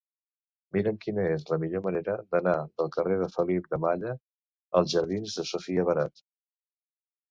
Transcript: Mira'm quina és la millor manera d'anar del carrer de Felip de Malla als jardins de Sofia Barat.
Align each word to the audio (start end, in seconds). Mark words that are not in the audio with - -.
Mira'm 0.77 0.95
quina 1.03 1.25
és 1.33 1.45
la 1.49 1.59
millor 1.65 1.83
manera 1.89 2.17
d'anar 2.33 2.57
del 2.81 2.91
carrer 2.97 3.21
de 3.23 3.31
Felip 3.37 3.71
de 3.77 3.83
Malla 3.87 4.19
als 4.83 4.99
jardins 4.99 5.41
de 5.41 5.51
Sofia 5.55 5.91
Barat. 5.95 6.31